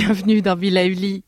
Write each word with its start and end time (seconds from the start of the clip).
bienvenue 0.00 0.40
dans 0.40 0.56
Villa 0.56 0.86
Uli. 0.86 1.24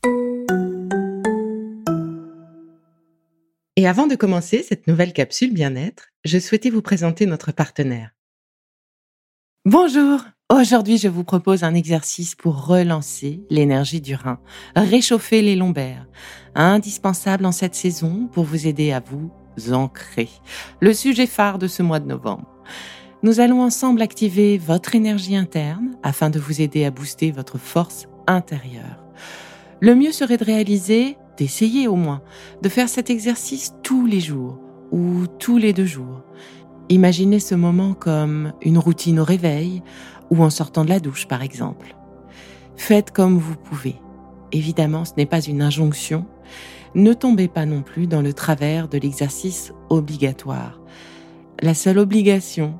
Et 3.75 3.87
avant 3.87 4.07
de 4.07 4.15
commencer 4.15 4.65
cette 4.67 4.87
nouvelle 4.87 5.13
capsule 5.13 5.53
bien-être, 5.53 6.07
je 6.25 6.39
souhaitais 6.39 6.71
vous 6.71 6.81
présenter 6.81 7.27
notre 7.27 7.51
partenaire. 7.51 8.15
Bonjour 9.63 10.21
Aujourd'hui, 10.51 10.97
je 10.97 11.07
vous 11.07 11.23
propose 11.23 11.63
un 11.63 11.75
exercice 11.75 12.33
pour 12.33 12.65
relancer 12.65 13.41
l'énergie 13.51 14.01
du 14.01 14.15
rein, 14.15 14.39
réchauffer 14.75 15.43
les 15.43 15.55
lombaires, 15.55 16.07
indispensable 16.55 17.45
en 17.45 17.51
cette 17.51 17.75
saison 17.75 18.27
pour 18.31 18.43
vous 18.43 18.65
aider 18.65 18.91
à 18.91 19.01
vous 19.01 19.31
ancrer. 19.71 20.29
Le 20.79 20.95
sujet 20.95 21.27
phare 21.27 21.59
de 21.59 21.67
ce 21.67 21.83
mois 21.83 21.99
de 21.99 22.07
novembre. 22.07 22.47
Nous 23.21 23.39
allons 23.39 23.61
ensemble 23.61 24.01
activer 24.01 24.57
votre 24.57 24.95
énergie 24.95 25.35
interne 25.35 25.95
afin 26.01 26.31
de 26.31 26.39
vous 26.39 26.59
aider 26.59 26.85
à 26.85 26.91
booster 26.91 27.31
votre 27.31 27.59
force 27.59 28.07
Le 29.79 29.95
mieux 29.95 30.11
serait 30.11 30.37
de 30.37 30.45
réaliser, 30.45 31.17
d'essayer 31.37 31.87
au 31.87 31.95
moins, 31.95 32.21
de 32.61 32.69
faire 32.69 32.89
cet 32.89 33.09
exercice 33.09 33.73
tous 33.83 34.05
les 34.05 34.19
jours 34.19 34.59
ou 34.91 35.27
tous 35.39 35.57
les 35.57 35.73
deux 35.73 35.85
jours. 35.85 36.21
Imaginez 36.89 37.39
ce 37.39 37.55
moment 37.55 37.93
comme 37.93 38.53
une 38.61 38.77
routine 38.77 39.19
au 39.19 39.23
réveil 39.23 39.81
ou 40.29 40.43
en 40.43 40.49
sortant 40.49 40.83
de 40.83 40.89
la 40.89 40.99
douche 40.99 41.27
par 41.27 41.41
exemple. 41.41 41.95
Faites 42.75 43.11
comme 43.11 43.37
vous 43.37 43.55
pouvez. 43.55 43.95
Évidemment, 44.51 45.05
ce 45.05 45.13
n'est 45.17 45.25
pas 45.25 45.41
une 45.41 45.61
injonction. 45.61 46.25
Ne 46.95 47.13
tombez 47.13 47.47
pas 47.47 47.65
non 47.65 47.81
plus 47.81 48.07
dans 48.07 48.21
le 48.21 48.33
travers 48.33 48.87
de 48.87 48.97
l'exercice 48.97 49.73
obligatoire. 49.89 50.79
La 51.61 51.73
seule 51.73 51.97
obligation, 51.97 52.79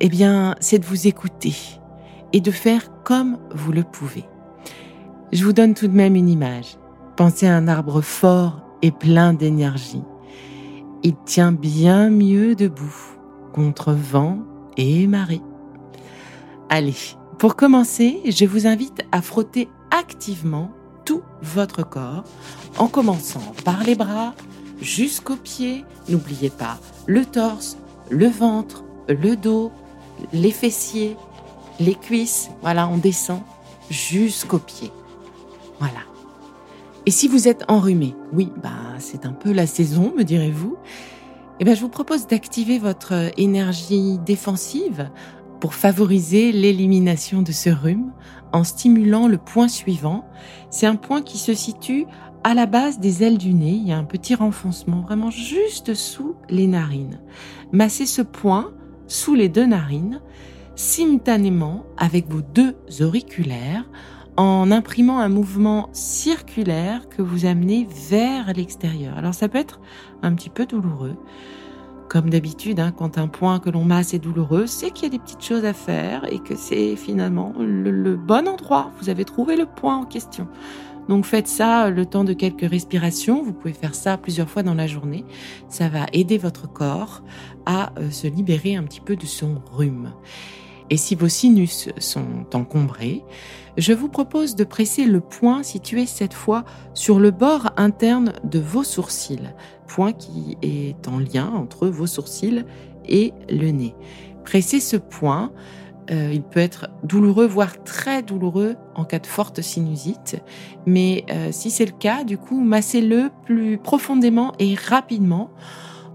eh 0.00 0.08
bien, 0.08 0.54
c'est 0.60 0.78
de 0.78 0.86
vous 0.86 1.06
écouter 1.06 1.54
et 2.32 2.40
de 2.40 2.50
faire 2.50 3.02
comme 3.02 3.38
vous 3.54 3.72
le 3.72 3.82
pouvez. 3.82 4.24
Je 5.32 5.44
vous 5.44 5.52
donne 5.52 5.74
tout 5.74 5.86
de 5.86 5.94
même 5.94 6.16
une 6.16 6.28
image. 6.28 6.76
Pensez 7.16 7.46
à 7.46 7.54
un 7.56 7.68
arbre 7.68 8.00
fort 8.00 8.62
et 8.82 8.90
plein 8.90 9.32
d'énergie. 9.32 10.02
Il 11.04 11.14
tient 11.24 11.52
bien 11.52 12.10
mieux 12.10 12.56
debout 12.56 12.96
contre 13.52 13.92
vent 13.92 14.38
et 14.76 15.06
marée. 15.06 15.40
Allez, 16.68 16.96
pour 17.38 17.54
commencer, 17.54 18.20
je 18.26 18.44
vous 18.44 18.66
invite 18.66 19.02
à 19.12 19.22
frotter 19.22 19.68
activement 19.92 20.72
tout 21.04 21.22
votre 21.42 21.88
corps 21.88 22.24
en 22.78 22.88
commençant 22.88 23.54
par 23.64 23.84
les 23.84 23.94
bras 23.94 24.34
jusqu'aux 24.80 25.36
pieds. 25.36 25.84
N'oubliez 26.08 26.50
pas 26.50 26.78
le 27.06 27.24
torse, 27.24 27.76
le 28.10 28.26
ventre, 28.26 28.82
le 29.08 29.36
dos, 29.36 29.70
les 30.32 30.50
fessiers, 30.50 31.16
les 31.78 31.94
cuisses. 31.94 32.50
Voilà, 32.62 32.88
on 32.88 32.98
descend 32.98 33.42
jusqu'aux 33.90 34.58
pieds. 34.58 34.92
Voilà. 35.80 36.00
Et 37.06 37.10
si 37.10 37.26
vous 37.26 37.48
êtes 37.48 37.64
enrhumé, 37.68 38.14
oui, 38.32 38.52
bah 38.62 38.70
c'est 38.98 39.26
un 39.26 39.32
peu 39.32 39.52
la 39.52 39.66
saison, 39.66 40.12
me 40.16 40.22
direz-vous. 40.22 40.76
Eh 41.58 41.64
bien, 41.64 41.74
je 41.74 41.80
vous 41.80 41.88
propose 41.88 42.26
d'activer 42.26 42.78
votre 42.78 43.32
énergie 43.36 44.18
défensive 44.18 45.10
pour 45.60 45.74
favoriser 45.74 46.52
l'élimination 46.52 47.42
de 47.42 47.52
ce 47.52 47.70
rhume 47.70 48.12
en 48.52 48.64
stimulant 48.64 49.28
le 49.28 49.38
point 49.38 49.68
suivant. 49.68 50.24
C'est 50.70 50.86
un 50.86 50.96
point 50.96 51.22
qui 51.22 51.38
se 51.38 51.54
situe 51.54 52.06
à 52.44 52.54
la 52.54 52.66
base 52.66 52.98
des 52.98 53.22
ailes 53.22 53.38
du 53.38 53.52
nez. 53.52 53.72
Il 53.72 53.86
y 53.86 53.92
a 53.92 53.98
un 53.98 54.04
petit 54.04 54.34
renfoncement 54.34 55.02
vraiment 55.02 55.30
juste 55.30 55.94
sous 55.94 56.34
les 56.48 56.66
narines. 56.66 57.20
Massez 57.72 58.06
ce 58.06 58.22
point 58.22 58.72
sous 59.06 59.34
les 59.34 59.48
deux 59.48 59.66
narines, 59.66 60.20
simultanément 60.76 61.84
avec 61.98 62.28
vos 62.28 62.42
deux 62.42 62.74
auriculaires, 63.00 63.84
en 64.40 64.70
imprimant 64.70 65.18
un 65.18 65.28
mouvement 65.28 65.90
circulaire 65.92 67.10
que 67.10 67.20
vous 67.20 67.44
amenez 67.44 67.86
vers 68.08 68.54
l'extérieur. 68.54 69.18
Alors 69.18 69.34
ça 69.34 69.50
peut 69.50 69.58
être 69.58 69.80
un 70.22 70.34
petit 70.34 70.48
peu 70.48 70.64
douloureux. 70.64 71.16
Comme 72.08 72.30
d'habitude, 72.30 72.80
hein, 72.80 72.90
quand 72.90 73.18
un 73.18 73.28
point 73.28 73.60
que 73.60 73.68
l'on 73.68 73.84
masse 73.84 74.14
est 74.14 74.18
douloureux, 74.18 74.66
c'est 74.66 74.92
qu'il 74.92 75.04
y 75.04 75.06
a 75.08 75.10
des 75.10 75.18
petites 75.18 75.44
choses 75.44 75.66
à 75.66 75.74
faire 75.74 76.24
et 76.32 76.38
que 76.38 76.56
c'est 76.56 76.96
finalement 76.96 77.52
le, 77.58 78.16
bon 78.16 78.48
endroit. 78.48 78.90
Vous 78.98 79.10
avez 79.10 79.26
trouvé 79.26 79.56
le 79.56 79.66
point 79.66 79.98
en 79.98 80.06
question. 80.06 80.48
Donc 81.10 81.26
faites 81.26 81.46
ça 81.46 81.90
le 81.90 82.06
temps 82.06 82.24
de 82.24 82.32
quelques 82.32 82.68
respirations. 82.68 83.42
Vous 83.42 83.52
pouvez 83.52 83.74
faire 83.74 83.94
ça 83.94 84.16
plusieurs 84.16 84.48
fois 84.48 84.62
dans 84.62 84.74
la 84.74 84.86
journée. 84.86 85.26
Ça 85.68 85.90
va 85.90 86.06
aider 86.14 86.38
votre 86.38 86.66
corps 86.66 87.22
à 87.66 87.92
euh, 87.98 88.10
se 88.10 88.26
libérer 88.26 88.74
un 88.74 88.84
petit 88.84 89.02
peu 89.02 89.16
de 89.16 89.26
son 89.26 89.60
rhume. 89.70 90.14
Et 90.90 90.96
si 90.96 91.14
vos 91.14 91.28
sinus 91.28 91.88
sont 91.98 92.46
encombrés, 92.52 93.22
je 93.76 93.92
vous 93.92 94.08
propose 94.08 94.56
de 94.56 94.64
presser 94.64 95.04
le 95.04 95.20
point 95.20 95.62
situé 95.62 96.04
cette 96.04 96.34
fois 96.34 96.64
sur 96.94 97.20
le 97.20 97.30
bord 97.30 97.70
interne 97.76 98.32
de 98.42 98.58
vos 98.58 98.82
sourcils, 98.82 99.54
point 99.86 100.12
qui 100.12 100.58
est 100.62 101.06
en 101.06 101.18
lien 101.20 101.52
entre 101.54 101.86
vos 101.86 102.08
sourcils 102.08 102.64
et 103.08 103.32
le 103.48 103.70
nez. 103.70 103.94
Pressez 104.44 104.80
ce 104.80 104.96
point, 104.96 105.52
euh, 106.10 106.32
il 106.32 106.42
peut 106.42 106.58
être 106.58 106.88
douloureux, 107.04 107.46
voire 107.46 107.84
très 107.84 108.22
douloureux 108.22 108.74
en 108.96 109.04
cas 109.04 109.20
de 109.20 109.26
forte 109.26 109.60
sinusite, 109.60 110.42
mais 110.86 111.24
euh, 111.30 111.52
si 111.52 111.70
c'est 111.70 111.86
le 111.86 111.92
cas, 111.92 112.24
du 112.24 112.36
coup, 112.36 112.60
massez-le 112.60 113.30
plus 113.44 113.78
profondément 113.78 114.52
et 114.58 114.74
rapidement 114.74 115.50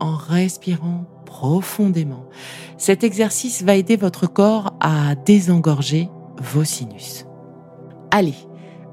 en 0.02 0.16
respirant 0.16 1.06
profondément. 1.35 2.23
Cet 2.78 3.03
exercice 3.03 3.62
va 3.62 3.75
aider 3.75 3.97
votre 3.97 4.25
corps 4.25 4.73
à 4.79 5.16
désengorger 5.16 6.09
vos 6.41 6.63
sinus. 6.63 7.25
Allez, 8.09 8.35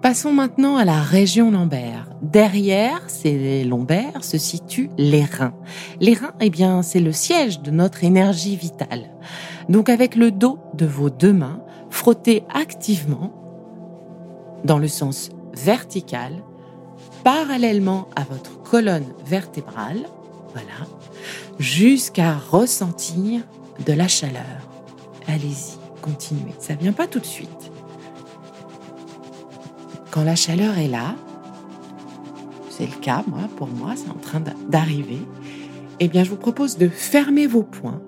passons 0.00 0.32
maintenant 0.32 0.76
à 0.76 0.84
la 0.84 1.00
région 1.00 1.52
lombaire. 1.52 2.10
Derrière 2.20 3.02
ces 3.06 3.62
lombaires 3.62 4.24
se 4.24 4.38
situent 4.38 4.90
les 4.98 5.24
reins. 5.24 5.54
Les 6.00 6.14
reins, 6.14 6.34
eh 6.40 6.50
bien, 6.50 6.82
c'est 6.82 6.98
le 6.98 7.12
siège 7.12 7.60
de 7.60 7.70
notre 7.70 8.02
énergie 8.02 8.56
vitale. 8.56 9.12
Donc 9.68 9.88
avec 9.88 10.16
le 10.16 10.32
dos 10.32 10.58
de 10.74 10.86
vos 10.86 11.10
deux 11.10 11.32
mains, 11.32 11.62
frottez 11.90 12.42
activement 12.52 13.32
dans 14.64 14.78
le 14.78 14.88
sens 14.88 15.30
vertical, 15.54 16.32
parallèlement 17.22 18.08
à 18.16 18.24
votre 18.24 18.60
colonne 18.62 19.12
vertébrale, 19.24 20.00
voilà, 20.52 20.88
jusqu'à 21.58 22.34
ressentir 22.34 23.42
de 23.84 23.92
la 23.92 24.08
chaleur. 24.08 24.42
Allez-y, 25.26 25.78
continuez. 26.00 26.54
Ça 26.58 26.74
vient 26.74 26.92
pas 26.92 27.06
tout 27.06 27.20
de 27.20 27.26
suite. 27.26 27.72
Quand 30.10 30.24
la 30.24 30.36
chaleur 30.36 30.78
est 30.78 30.88
là, 30.88 31.14
c'est 32.68 32.86
le 32.86 33.00
cas, 33.00 33.22
moi, 33.26 33.48
pour 33.56 33.68
moi, 33.68 33.94
c'est 33.96 34.10
en 34.10 34.20
train 34.20 34.42
d'arriver, 34.68 35.20
eh 36.00 36.08
bien, 36.08 36.24
je 36.24 36.30
vous 36.30 36.36
propose 36.36 36.76
de 36.78 36.88
fermer 36.88 37.46
vos 37.46 37.62
poings 37.62 38.00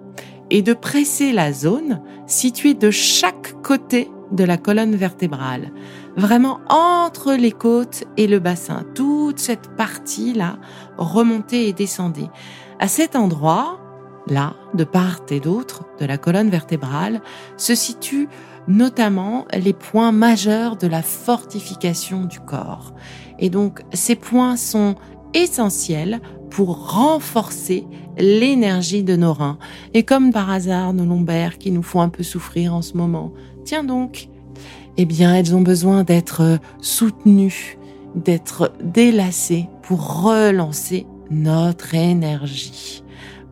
et 0.50 0.62
de 0.62 0.72
presser 0.72 1.32
la 1.32 1.52
zone 1.52 2.02
située 2.26 2.74
de 2.74 2.90
chaque 2.90 3.54
côté 3.62 4.10
de 4.32 4.44
la 4.44 4.56
colonne 4.56 4.96
vertébrale, 4.96 5.70
vraiment 6.16 6.60
entre 6.68 7.34
les 7.34 7.52
côtes 7.52 8.04
et 8.16 8.26
le 8.26 8.38
bassin. 8.38 8.84
Toute 8.94 9.38
cette 9.38 9.76
partie-là, 9.76 10.58
remontez 10.98 11.68
et 11.68 11.72
descendez. 11.72 12.28
À 12.78 12.88
cet 12.88 13.16
endroit, 13.16 13.78
là, 14.26 14.54
de 14.74 14.84
part 14.84 15.20
et 15.30 15.40
d'autre 15.40 15.84
de 16.00 16.06
la 16.06 16.18
colonne 16.18 16.50
vertébrale, 16.50 17.20
se 17.56 17.74
situent 17.74 18.28
notamment 18.66 19.44
les 19.52 19.72
points 19.72 20.12
majeurs 20.12 20.76
de 20.76 20.86
la 20.86 21.02
fortification 21.02 22.24
du 22.24 22.40
corps. 22.40 22.94
Et 23.38 23.50
donc, 23.50 23.82
ces 23.92 24.16
points 24.16 24.56
sont 24.56 24.94
essentiels 25.34 26.20
pour 26.50 26.92
renforcer 26.92 27.86
l'énergie 28.16 29.02
de 29.02 29.16
nos 29.16 29.32
reins. 29.32 29.58
Et 29.92 30.04
comme 30.04 30.32
par 30.32 30.50
hasard, 30.50 30.92
nos 30.92 31.04
lombaires 31.04 31.58
qui 31.58 31.70
nous 31.70 31.82
font 31.82 32.00
un 32.00 32.08
peu 32.08 32.22
souffrir 32.22 32.74
en 32.74 32.82
ce 32.82 32.96
moment, 32.96 33.32
tiens 33.64 33.84
donc, 33.84 34.28
eh 34.96 35.04
bien, 35.04 35.34
elles 35.34 35.54
ont 35.56 35.60
besoin 35.60 36.04
d'être 36.04 36.60
soutenues, 36.80 37.76
d'être 38.14 38.72
délacées 38.82 39.68
pour 39.82 40.22
relancer 40.22 41.06
notre 41.34 41.94
énergie. 41.94 43.02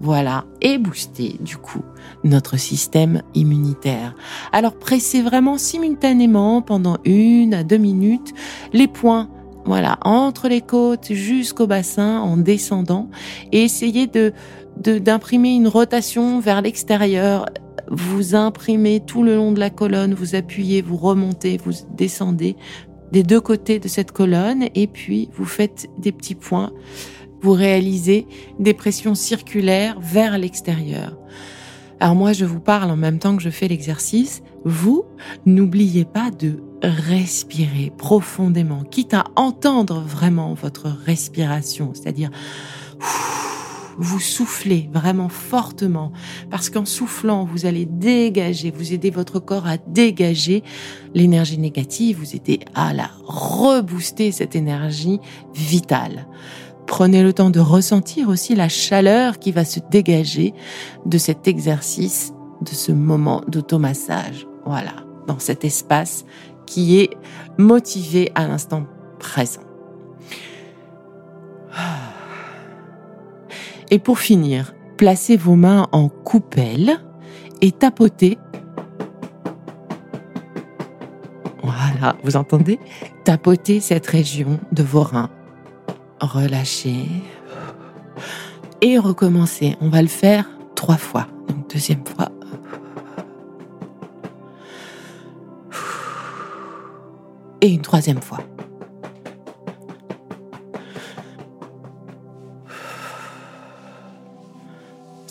Voilà, 0.00 0.46
et 0.60 0.78
booster 0.78 1.36
du 1.40 1.56
coup 1.56 1.82
notre 2.24 2.56
système 2.56 3.22
immunitaire. 3.34 4.14
Alors 4.52 4.74
pressez 4.74 5.22
vraiment 5.22 5.58
simultanément 5.58 6.62
pendant 6.62 6.98
une 7.04 7.54
à 7.54 7.62
deux 7.62 7.76
minutes 7.76 8.32
les 8.72 8.88
points 8.88 9.28
voilà, 9.64 9.98
entre 10.02 10.48
les 10.48 10.60
côtes 10.60 11.12
jusqu'au 11.12 11.68
bassin 11.68 12.18
en 12.18 12.36
descendant 12.36 13.08
et 13.52 13.62
essayez 13.62 14.06
de 14.06 14.32
d'imprimer 14.78 15.50
une 15.50 15.68
rotation 15.68 16.40
vers 16.40 16.62
l'extérieur. 16.62 17.44
Vous 17.88 18.34
imprimez 18.34 19.00
tout 19.00 19.22
le 19.22 19.36
long 19.36 19.52
de 19.52 19.60
la 19.60 19.68
colonne, 19.68 20.14
vous 20.14 20.34
appuyez, 20.34 20.80
vous 20.80 20.96
remontez, 20.96 21.60
vous 21.62 21.72
descendez 21.94 22.56
des 23.12 23.22
deux 23.22 23.40
côtés 23.40 23.78
de 23.78 23.86
cette 23.86 24.12
colonne 24.12 24.64
et 24.74 24.86
puis 24.86 25.28
vous 25.34 25.44
faites 25.44 25.88
des 25.98 26.10
petits 26.10 26.34
points 26.34 26.72
vous 27.42 27.52
réalisez 27.52 28.26
des 28.58 28.74
pressions 28.74 29.14
circulaires 29.14 29.98
vers 30.00 30.38
l'extérieur. 30.38 31.18
Alors 32.00 32.14
moi, 32.16 32.32
je 32.32 32.44
vous 32.44 32.60
parle 32.60 32.90
en 32.90 32.96
même 32.96 33.18
temps 33.18 33.36
que 33.36 33.42
je 33.42 33.50
fais 33.50 33.68
l'exercice. 33.68 34.42
Vous, 34.64 35.04
n'oubliez 35.46 36.04
pas 36.04 36.30
de 36.30 36.60
respirer 36.82 37.92
profondément, 37.96 38.82
quitte 38.82 39.14
à 39.14 39.24
entendre 39.36 40.00
vraiment 40.00 40.54
votre 40.54 40.88
respiration, 41.06 41.92
c'est-à-dire 41.94 42.30
vous 43.98 44.20
soufflez 44.20 44.88
vraiment 44.92 45.28
fortement, 45.28 46.12
parce 46.50 46.70
qu'en 46.70 46.84
soufflant, 46.84 47.44
vous 47.44 47.66
allez 47.66 47.84
dégager, 47.84 48.70
vous 48.70 48.92
aidez 48.92 49.10
votre 49.10 49.38
corps 49.38 49.66
à 49.66 49.76
dégager 49.76 50.62
l'énergie 51.14 51.58
négative, 51.58 52.18
vous 52.18 52.34
aidez 52.34 52.60
à 52.74 52.94
la 52.94 53.10
rebooster, 53.24 54.32
cette 54.32 54.56
énergie 54.56 55.20
vitale. 55.54 56.26
Prenez 56.86 57.22
le 57.22 57.32
temps 57.32 57.50
de 57.50 57.60
ressentir 57.60 58.28
aussi 58.28 58.54
la 58.54 58.68
chaleur 58.68 59.38
qui 59.38 59.52
va 59.52 59.64
se 59.64 59.80
dégager 59.90 60.52
de 61.06 61.18
cet 61.18 61.48
exercice, 61.48 62.32
de 62.60 62.70
ce 62.70 62.92
moment 62.92 63.42
d'automassage. 63.48 64.46
Voilà, 64.64 64.92
dans 65.26 65.38
cet 65.38 65.64
espace 65.64 66.24
qui 66.66 67.00
est 67.00 67.10
motivé 67.58 68.30
à 68.34 68.46
l'instant 68.46 68.86
présent. 69.18 69.62
Et 73.90 73.98
pour 73.98 74.18
finir, 74.18 74.74
placez 74.96 75.36
vos 75.36 75.56
mains 75.56 75.86
en 75.92 76.08
coupelle 76.08 76.98
et 77.60 77.72
tapotez. 77.72 78.38
Voilà, 81.62 82.16
vous 82.24 82.36
entendez? 82.36 82.78
Tapotez 83.24 83.80
cette 83.80 84.06
région 84.06 84.58
de 84.72 84.82
vos 84.82 85.02
reins. 85.02 85.30
Relâchez. 86.22 87.08
Et 88.80 88.96
recommencez. 88.96 89.76
On 89.80 89.88
va 89.88 90.02
le 90.02 90.08
faire 90.08 90.48
trois 90.76 90.96
fois. 90.96 91.26
Donc 91.48 91.68
deuxième 91.68 92.06
fois. 92.06 92.30
Et 97.60 97.68
une 97.68 97.82
troisième 97.82 98.22
fois. 98.22 98.38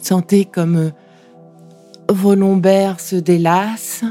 Sentez 0.01 0.43
comme 0.43 0.75
euh, 0.75 0.89
vos 2.09 2.35
lombaires 2.35 2.99
se 2.99 3.15
délassent 3.15 4.03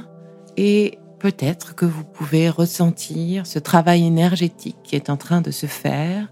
et 0.56 0.98
peut-être 1.18 1.74
que 1.74 1.84
vous 1.84 2.04
pouvez 2.04 2.48
ressentir 2.48 3.46
ce 3.46 3.58
travail 3.58 4.06
énergétique 4.06 4.78
qui 4.82 4.96
est 4.96 5.10
en 5.10 5.18
train 5.18 5.42
de 5.42 5.50
se 5.50 5.66
faire 5.66 6.28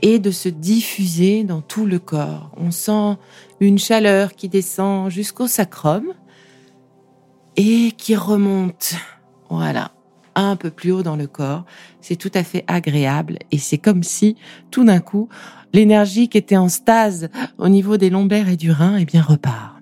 et 0.00 0.18
de 0.18 0.30
se 0.30 0.48
diffuser 0.48 1.44
dans 1.44 1.60
tout 1.60 1.86
le 1.86 1.98
corps. 1.98 2.50
On 2.56 2.70
sent 2.70 3.16
une 3.60 3.78
chaleur 3.78 4.34
qui 4.34 4.48
descend 4.48 5.10
jusqu'au 5.10 5.46
sacrum 5.46 6.12
et 7.56 7.92
qui 7.96 8.16
remonte, 8.16 8.94
voilà, 9.50 9.92
un 10.34 10.56
peu 10.56 10.70
plus 10.70 10.92
haut 10.92 11.02
dans 11.02 11.16
le 11.16 11.26
corps. 11.26 11.64
C'est 12.00 12.16
tout 12.16 12.30
à 12.34 12.42
fait 12.42 12.64
agréable 12.66 13.38
et 13.50 13.58
c'est 13.58 13.78
comme 13.78 14.02
si 14.02 14.36
tout 14.70 14.84
d'un 14.84 15.00
coup 15.00 15.28
l'énergie 15.72 16.28
qui 16.28 16.38
était 16.38 16.56
en 16.56 16.68
stase 16.68 17.28
au 17.58 17.68
niveau 17.68 17.96
des 17.96 18.10
lombaires 18.10 18.48
et 18.48 18.56
du 18.56 18.70
rein, 18.70 18.96
eh 18.96 19.04
bien, 19.04 19.22
repart. 19.22 19.78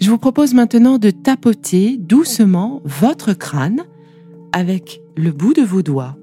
Je 0.00 0.10
vous 0.10 0.18
propose 0.18 0.54
maintenant 0.54 0.98
de 0.98 1.10
tapoter 1.10 1.96
doucement 1.96 2.80
votre 2.84 3.32
crâne 3.32 3.82
avec 4.52 5.00
le 5.16 5.32
bout 5.32 5.54
de 5.54 5.62
vos 5.62 5.82
doigts. 5.82 6.16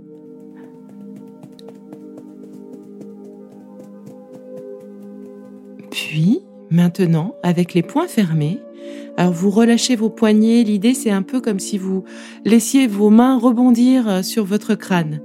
Maintenant, 6.69 7.36
avec 7.44 7.74
les 7.74 7.83
poings 7.83 8.07
fermés, 8.07 8.60
alors 9.18 9.33
vous 9.33 9.50
relâchez 9.50 9.95
vos 9.95 10.10
poignets, 10.10 10.63
l'idée 10.63 10.94
c'est 10.94 11.12
un 11.12 11.21
peu 11.21 11.39
comme 11.39 11.60
si 11.60 11.77
vous 11.77 12.04
laissiez 12.45 12.88
vos 12.88 13.10
mains 13.10 13.38
rebondir 13.38 14.24
sur 14.24 14.44
votre 14.44 14.75
crâne. 14.75 15.21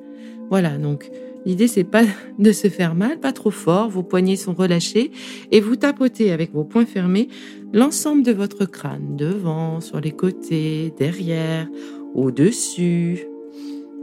Voilà, 0.50 0.76
donc 0.78 1.10
L'idée, 1.46 1.66
c'est 1.66 1.84
pas 1.84 2.02
de 2.38 2.52
se 2.52 2.68
faire 2.68 2.94
mal, 2.94 3.18
pas 3.18 3.32
trop 3.32 3.50
fort. 3.50 3.88
Vos 3.88 4.02
poignets 4.02 4.36
sont 4.36 4.52
relâchés 4.52 5.10
et 5.50 5.60
vous 5.60 5.76
tapotez 5.76 6.30
avec 6.30 6.52
vos 6.52 6.64
poings 6.64 6.84
fermés 6.84 7.28
l'ensemble 7.72 8.22
de 8.22 8.32
votre 8.32 8.66
crâne, 8.66 9.16
devant, 9.16 9.80
sur 9.80 10.00
les 10.00 10.10
côtés, 10.12 10.92
derrière, 10.98 11.66
au-dessus. 12.14 13.26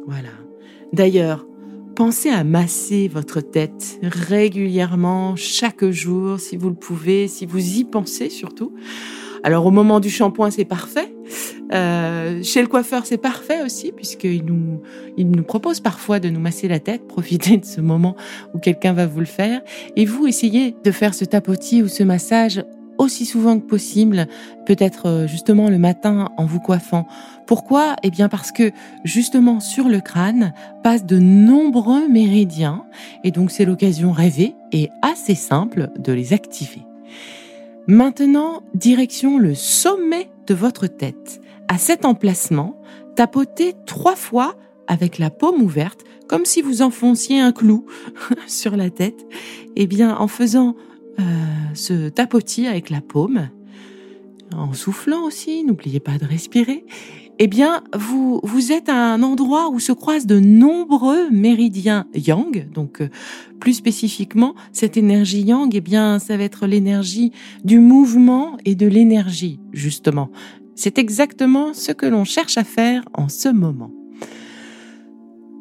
Voilà. 0.08 0.30
D'ailleurs, 0.92 1.46
pensez 1.95 2.30
à 2.30 2.44
masser 2.44 3.07
votre 3.07 3.39
tête 3.39 4.00
régulièrement, 4.03 5.36
chaque 5.38 5.86
jour, 5.86 6.39
si 6.39 6.57
vous 6.57 6.69
le 6.69 6.75
pouvez, 6.75 7.27
si 7.27 7.45
vous 7.45 7.77
y 7.77 7.86
pensez 7.86 8.30
surtout. 8.30 8.74
Alors 9.44 9.65
au 9.65 9.71
moment 9.71 10.00
du 10.00 10.09
shampoing, 10.09 10.51
c'est 10.51 10.65
parfait. 10.65 11.15
Euh, 11.71 12.44
chez 12.44 12.62
le 12.62 12.68
coiffeur, 12.68 13.06
c'est 13.06 13.18
parfait 13.18 13.63
aussi, 13.63 13.92
puisqu'il 13.92 14.44
nous, 14.44 14.81
il 15.18 15.30
nous 15.30 15.44
propose 15.44 15.80
parfois 15.80 16.19
de 16.19 16.30
nous 16.30 16.39
masser 16.39 16.68
la 16.68 16.80
tête. 16.80 17.07
Profitez 17.07 17.57
de 17.57 17.65
ce 17.65 17.80
moment 17.80 18.15
où 18.53 18.59
quelqu'un 18.59 18.94
va 18.94 19.06
vous 19.06 19.19
le 19.19 19.25
faire. 19.25 19.62
Et 19.95 20.06
vous, 20.06 20.27
essayez 20.27 20.75
de 20.83 20.91
faire 20.91 21.13
ce 21.13 21.25
tapotis 21.25 21.81
ou 21.81 21.88
ce 21.88 22.03
massage 22.03 22.63
aussi 22.97 23.25
souvent 23.25 23.59
que 23.59 23.65
possible, 23.65 24.27
peut-être 24.65 25.07
euh, 25.07 25.27
justement 25.27 25.69
le 25.69 25.77
matin 25.77 26.30
en 26.38 26.45
vous 26.45 26.59
coiffant. 26.59 27.07
Pourquoi? 27.45 27.95
Eh 28.03 28.09
bien 28.09 28.30
parce 28.30 28.51
que 28.51 28.71
justement 29.03 29.59
sur 29.59 29.88
le 29.88 30.00
crâne 30.00 30.53
passent 30.83 31.06
de 31.06 31.19
nombreux 31.19 32.07
méridiens 32.07 32.86
et 33.24 33.31
donc 33.31 33.51
c'est 33.51 33.65
l'occasion 33.65 34.12
rêvée 34.12 34.56
et 34.71 34.89
assez 35.01 35.36
simple 35.36 35.89
de 35.97 36.13
les 36.13 36.33
activer. 36.33 36.81
Maintenant, 37.88 38.63
direction 38.74 39.38
le 39.38 39.53
sommet 39.53 40.30
de 40.48 40.56
votre 40.56 40.88
tête. 40.88 41.39
À 41.68 41.77
cet 41.77 42.03
emplacement, 42.03 42.80
tapotez 43.15 43.74
trois 43.86 44.15
fois 44.15 44.56
avec 44.88 45.19
la 45.19 45.30
paume 45.30 45.62
ouverte, 45.62 46.01
comme 46.27 46.45
si 46.45 46.62
vous 46.62 46.81
enfonciez 46.81 47.39
un 47.39 47.51
clou 47.51 47.86
sur 48.48 48.75
la 48.75 48.89
tête. 48.89 49.25
Eh 49.75 49.86
bien, 49.86 50.15
en 50.18 50.27
faisant 50.27 50.75
euh, 51.19 51.23
ce 51.73 52.09
tapotis 52.09 52.67
avec 52.67 52.89
la 52.89 53.01
paume, 53.01 53.50
en 54.53 54.73
soufflant 54.73 55.23
aussi, 55.23 55.63
n'oubliez 55.63 56.00
pas 56.00 56.17
de 56.17 56.25
respirer, 56.25 56.85
eh 57.38 57.47
bien, 57.47 57.83
vous, 57.94 58.39
vous 58.44 58.71
êtes 58.71 58.88
à 58.88 59.13
un 59.13 59.21
endroit 59.21 59.69
où 59.69 59.79
se 59.79 59.91
croisent 59.91 60.25
de 60.25 60.39
nombreux 60.39 61.29
méridiens 61.31 62.07
yang. 62.13 62.71
Donc, 62.71 63.01
euh, 63.01 63.09
plus 63.59 63.73
spécifiquement, 63.73 64.56
cette 64.71 64.95
énergie 64.95 65.41
yang, 65.41 65.73
eh 65.75 65.81
bien, 65.81 66.19
ça 66.19 66.38
va 66.38 66.44
être 66.44 66.65
l'énergie 66.65 67.31
du 67.65 67.79
mouvement 67.79 68.57
et 68.63 68.75
de 68.75 68.88
l'énergie, 68.88 69.60
justement. 69.74 70.29
C'est 70.75 70.98
exactement 70.98 71.74
ce 71.74 71.91
que 71.91 72.05
l'on 72.05 72.24
cherche 72.24 72.57
à 72.57 72.63
faire 72.63 73.03
en 73.13 73.27
ce 73.27 73.50
moment. 73.50 73.91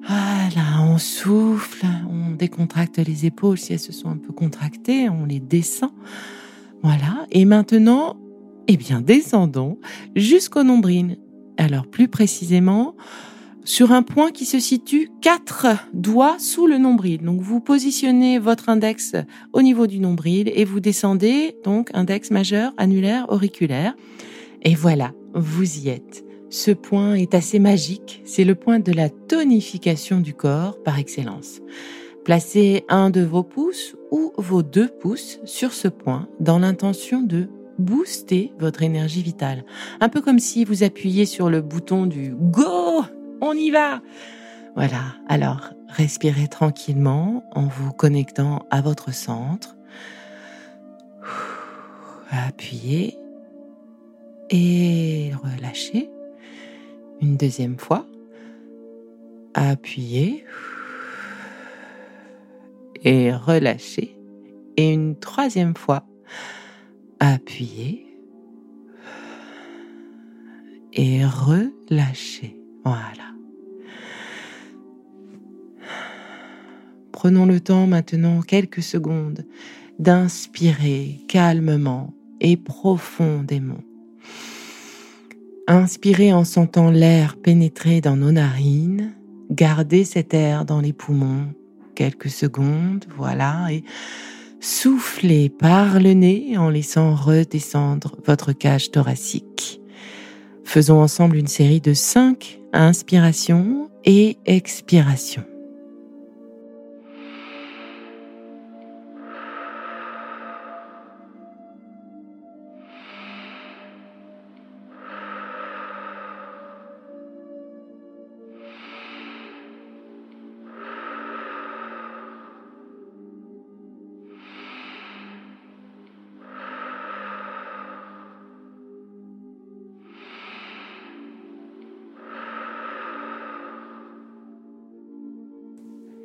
Voilà, 0.06 0.82
on 0.82 0.98
souffle, 0.98 1.86
on 2.10 2.34
décontracte 2.34 2.98
les 2.98 3.24
épaules 3.24 3.56
si 3.56 3.72
elles 3.72 3.78
se 3.78 3.92
sont 3.92 4.10
un 4.10 4.18
peu 4.18 4.32
contractées, 4.32 5.08
on 5.08 5.24
les 5.24 5.40
descend. 5.40 5.92
Voilà, 6.82 7.26
et 7.30 7.46
maintenant, 7.46 8.16
eh 8.68 8.76
bien, 8.76 9.00
descendons 9.00 9.78
jusqu'au 10.14 10.62
nombril. 10.62 11.16
Alors, 11.56 11.86
plus 11.86 12.08
précisément, 12.08 12.94
sur 13.64 13.92
un 13.92 14.02
point 14.02 14.30
qui 14.30 14.44
se 14.44 14.58
situe 14.58 15.08
quatre 15.22 15.66
doigts 15.94 16.38
sous 16.38 16.66
le 16.66 16.76
nombril. 16.76 17.22
Donc, 17.22 17.40
vous 17.40 17.60
positionnez 17.60 18.38
votre 18.38 18.68
index 18.68 19.14
au 19.54 19.62
niveau 19.62 19.86
du 19.86 20.00
nombril 20.00 20.52
et 20.54 20.66
vous 20.66 20.80
descendez, 20.80 21.56
donc, 21.64 21.90
index 21.94 22.30
majeur, 22.30 22.74
annulaire, 22.76 23.24
auriculaire. 23.30 23.94
Et 24.62 24.74
voilà, 24.74 25.12
vous 25.34 25.78
y 25.78 25.88
êtes. 25.88 26.24
Ce 26.54 26.70
point 26.70 27.14
est 27.14 27.34
assez 27.34 27.58
magique, 27.58 28.22
c'est 28.24 28.44
le 28.44 28.54
point 28.54 28.78
de 28.78 28.92
la 28.92 29.08
tonification 29.08 30.20
du 30.20 30.34
corps 30.34 30.80
par 30.84 31.00
excellence. 31.00 31.58
Placez 32.24 32.84
un 32.88 33.10
de 33.10 33.22
vos 33.22 33.42
pouces 33.42 33.96
ou 34.12 34.32
vos 34.38 34.62
deux 34.62 34.86
pouces 34.86 35.40
sur 35.44 35.72
ce 35.72 35.88
point 35.88 36.28
dans 36.38 36.60
l'intention 36.60 37.22
de 37.22 37.48
booster 37.78 38.52
votre 38.56 38.84
énergie 38.84 39.20
vitale. 39.20 39.64
Un 40.00 40.08
peu 40.08 40.20
comme 40.20 40.38
si 40.38 40.64
vous 40.64 40.84
appuyiez 40.84 41.26
sur 41.26 41.50
le 41.50 41.60
bouton 41.60 42.06
du 42.06 42.36
Go, 42.36 43.02
on 43.40 43.54
y 43.54 43.72
va. 43.72 44.00
Voilà, 44.76 45.16
alors 45.26 45.70
respirez 45.88 46.46
tranquillement 46.46 47.42
en 47.50 47.66
vous 47.66 47.90
connectant 47.90 48.64
à 48.70 48.80
votre 48.80 49.12
centre. 49.12 49.74
Appuyez 52.30 53.18
et 54.50 55.32
relâchez. 55.42 56.12
Une 57.20 57.36
deuxième 57.36 57.78
fois. 57.78 58.06
Appuyez 59.54 60.44
et 63.04 63.32
relâchez. 63.32 64.16
Et 64.76 64.92
une 64.92 65.16
troisième 65.18 65.76
fois. 65.76 66.06
Appuyez 67.20 68.06
et 70.92 71.24
relâchez. 71.24 72.56
Voilà. 72.84 73.34
Prenons 77.12 77.46
le 77.46 77.60
temps 77.60 77.86
maintenant, 77.86 78.42
quelques 78.42 78.82
secondes, 78.82 79.46
d'inspirer 79.98 81.20
calmement 81.28 82.12
et 82.40 82.56
profondément. 82.56 83.80
Inspirez 85.66 86.32
en 86.32 86.44
sentant 86.44 86.90
l'air 86.90 87.36
pénétrer 87.36 88.02
dans 88.02 88.16
nos 88.16 88.32
narines. 88.32 89.14
Gardez 89.50 90.04
cet 90.04 90.34
air 90.34 90.66
dans 90.66 90.80
les 90.80 90.92
poumons 90.92 91.54
quelques 91.94 92.28
secondes, 92.28 93.06
voilà, 93.16 93.68
et 93.70 93.84
soufflez 94.60 95.48
par 95.48 96.00
le 96.00 96.12
nez 96.12 96.58
en 96.58 96.68
laissant 96.68 97.14
redescendre 97.14 98.16
votre 98.26 98.52
cage 98.52 98.90
thoracique. 98.90 99.80
Faisons 100.64 101.00
ensemble 101.00 101.36
une 101.36 101.46
série 101.46 101.80
de 101.80 101.94
cinq 101.94 102.60
inspirations 102.72 103.90
et 104.04 104.36
expirations. 104.46 105.44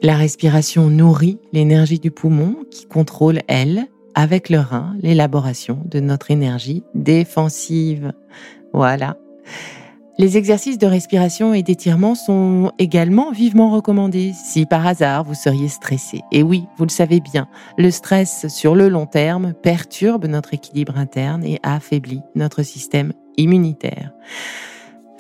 La 0.02 0.16
respiration 0.16 0.90
nourrit 0.90 1.40
l'énergie 1.52 2.00
du 2.00 2.10
poumon 2.10 2.56
qui 2.72 2.86
contrôle, 2.86 3.42
elle, 3.50 3.88
avec 4.16 4.50
le 4.50 4.60
rein, 4.60 4.96
l'élaboration 5.02 5.80
de 5.84 6.00
notre 6.00 6.32
énergie 6.32 6.84
défensive. 6.96 8.14
Voilà. 8.72 9.18
Les 10.18 10.38
exercices 10.38 10.78
de 10.78 10.88
respiration 10.88 11.54
et 11.54 11.64
d'étirement 11.64 12.16
sont 12.16 12.72
également 12.80 13.32
vivement 13.32 13.72
recommandés 13.72 14.32
si 14.34 14.66
par 14.66 14.88
hasard 14.88 15.26
vous 15.26 15.34
seriez 15.34 15.68
stressé. 15.68 16.22
Et 16.32 16.44
oui, 16.44 16.64
vous 16.78 16.86
le 16.86 16.90
savez 16.90 17.20
bien, 17.20 17.50
le 17.78 17.92
stress 17.92 18.48
sur 18.48 18.76
le 18.76 18.88
long 18.88 19.06
terme 19.06 19.54
perturbe 19.54 20.28
notre 20.28 20.54
équilibre 20.54 20.98
interne 20.98 21.44
et 21.44 21.60
affaiblit 21.62 22.22
notre 22.36 22.64
système 22.64 23.12
immunitaire. 23.36 24.14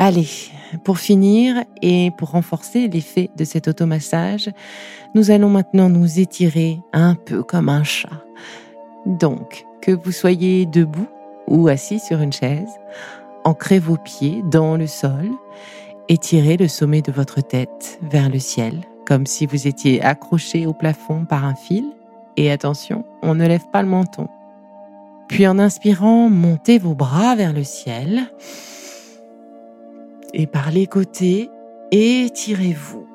Allez, 0.09 0.49
pour 0.83 0.97
finir 0.97 1.63
et 1.83 2.09
pour 2.17 2.31
renforcer 2.31 2.87
l'effet 2.87 3.29
de 3.37 3.43
cet 3.43 3.67
automassage, 3.67 4.49
nous 5.13 5.29
allons 5.29 5.49
maintenant 5.49 5.87
nous 5.87 6.19
étirer 6.19 6.79
un 6.93 7.13
peu 7.13 7.43
comme 7.43 7.69
un 7.69 7.83
chat. 7.83 8.23
Donc, 9.05 9.67
que 9.83 9.91
vous 9.91 10.11
soyez 10.11 10.65
debout 10.65 11.07
ou 11.45 11.67
assis 11.67 11.99
sur 11.99 12.21
une 12.21 12.33
chaise, 12.33 12.71
ancrez 13.43 13.77
vos 13.77 13.97
pieds 13.97 14.41
dans 14.49 14.77
le 14.77 14.87
sol, 14.87 15.29
étirez 16.07 16.57
le 16.57 16.67
sommet 16.67 17.03
de 17.03 17.11
votre 17.11 17.41
tête 17.41 17.99
vers 18.01 18.29
le 18.29 18.39
ciel, 18.39 18.81
comme 19.05 19.27
si 19.27 19.45
vous 19.45 19.67
étiez 19.67 20.01
accroché 20.01 20.65
au 20.65 20.73
plafond 20.73 21.25
par 21.25 21.45
un 21.45 21.53
fil. 21.53 21.85
Et 22.35 22.49
attention, 22.49 23.05
on 23.21 23.35
ne 23.35 23.45
lève 23.47 23.69
pas 23.71 23.83
le 23.83 23.89
menton. 23.89 24.27
Puis 25.27 25.45
en 25.45 25.59
inspirant, 25.59 26.31
montez 26.31 26.79
vos 26.79 26.95
bras 26.95 27.35
vers 27.35 27.53
le 27.53 27.63
ciel 27.63 28.31
et 30.33 30.47
par 30.47 30.71
les 30.71 30.87
côtés, 30.87 31.49
étirez-vous 31.91 33.07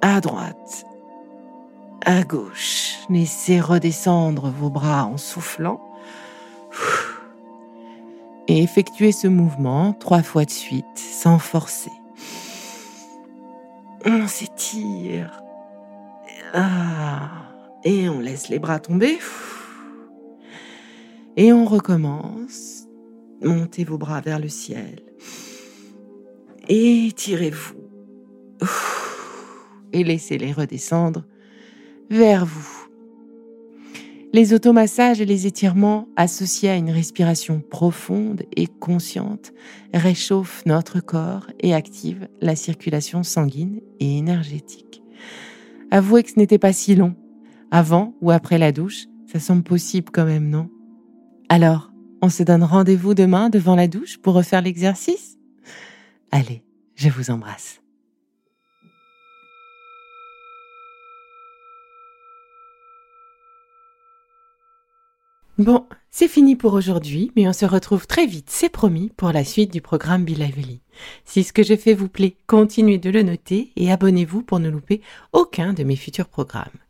à 0.00 0.20
droite, 0.20 0.84
à 2.04 2.22
gauche. 2.22 2.96
Laissez 3.10 3.60
redescendre 3.60 4.50
vos 4.50 4.70
bras 4.70 5.04
en 5.04 5.16
soufflant. 5.16 5.80
Et 8.48 8.62
effectuez 8.62 9.12
ce 9.12 9.28
mouvement 9.28 9.92
trois 9.92 10.22
fois 10.22 10.44
de 10.44 10.50
suite, 10.50 10.84
sans 10.96 11.38
forcer. 11.38 11.92
On 14.04 14.26
s'étire. 14.26 15.42
Ah. 16.52 17.30
Et 17.84 18.08
on 18.08 18.20
laisse 18.20 18.48
les 18.48 18.58
bras 18.58 18.78
tomber. 18.78 19.18
Et 21.36 21.52
on 21.52 21.64
recommence. 21.64 22.84
Montez 23.42 23.84
vos 23.84 23.98
bras 23.98 24.20
vers 24.20 24.38
le 24.38 24.48
ciel. 24.48 25.00
Étirez-vous. 26.68 27.74
Et 29.92 30.04
laissez-les 30.04 30.52
redescendre 30.52 31.24
vers 32.10 32.46
vous. 32.46 32.86
Les 34.32 34.54
automassages 34.54 35.20
et 35.20 35.26
les 35.26 35.46
étirements 35.46 36.08
associés 36.16 36.70
à 36.70 36.76
une 36.76 36.90
respiration 36.90 37.60
profonde 37.60 38.44
et 38.56 38.66
consciente 38.66 39.52
réchauffent 39.92 40.64
notre 40.64 41.00
corps 41.00 41.48
et 41.60 41.74
activent 41.74 42.28
la 42.40 42.56
circulation 42.56 43.24
sanguine 43.24 43.80
et 44.00 44.16
énergétique. 44.16 45.02
Avouez 45.90 46.22
que 46.22 46.30
ce 46.30 46.38
n'était 46.38 46.58
pas 46.58 46.72
si 46.72 46.94
long. 46.94 47.14
Avant 47.70 48.14
ou 48.22 48.30
après 48.30 48.56
la 48.56 48.72
douche, 48.72 49.04
ça 49.30 49.38
semble 49.38 49.64
possible 49.64 50.10
quand 50.10 50.24
même, 50.24 50.48
non? 50.48 50.70
Alors, 51.50 51.92
on 52.22 52.30
se 52.30 52.42
donne 52.42 52.62
rendez-vous 52.62 53.12
demain 53.12 53.50
devant 53.50 53.76
la 53.76 53.88
douche 53.88 54.16
pour 54.16 54.32
refaire 54.32 54.62
l'exercice? 54.62 55.36
Allez, 56.34 56.62
je 56.94 57.10
vous 57.10 57.30
embrasse. 57.30 57.82
Bon, 65.58 65.86
c'est 66.10 66.28
fini 66.28 66.56
pour 66.56 66.72
aujourd'hui, 66.72 67.30
mais 67.36 67.46
on 67.46 67.52
se 67.52 67.66
retrouve 67.66 68.06
très 68.06 68.26
vite, 68.26 68.48
c'est 68.48 68.70
promis, 68.70 69.10
pour 69.14 69.30
la 69.30 69.44
suite 69.44 69.70
du 69.70 69.82
programme 69.82 70.24
Be 70.24 70.30
Lively. 70.30 70.80
Si 71.26 71.44
ce 71.44 71.52
que 71.52 71.62
je 71.62 71.76
fais 71.76 71.92
vous 71.92 72.08
plaît, 72.08 72.36
continuez 72.46 72.96
de 72.96 73.10
le 73.10 73.22
noter 73.22 73.70
et 73.76 73.92
abonnez-vous 73.92 74.42
pour 74.42 74.58
ne 74.58 74.70
louper 74.70 75.02
aucun 75.34 75.74
de 75.74 75.84
mes 75.84 75.96
futurs 75.96 76.28
programmes. 76.28 76.81